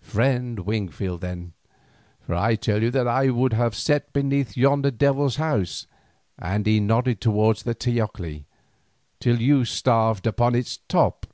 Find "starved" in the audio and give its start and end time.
9.64-10.26